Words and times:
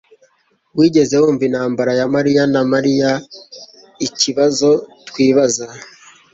Wigeze 0.77 1.13
wumva 1.21 1.43
intambara 1.49 1.91
ya 1.99 2.07
mariya 2.15 2.43
na 2.53 2.61
Mariyaikibazo 2.71 4.69
twibaza 5.07 5.65